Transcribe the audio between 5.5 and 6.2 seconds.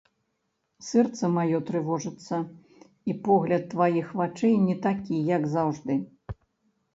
заўжды.